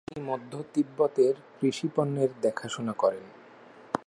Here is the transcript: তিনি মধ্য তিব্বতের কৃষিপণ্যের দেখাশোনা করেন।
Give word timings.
তিনি 0.07 0.21
মধ্য 0.27 0.51
তিব্বতের 0.73 1.35
কৃষিপণ্যের 1.59 2.31
দেখাশোনা 2.41 2.93
করেন। 2.93 3.25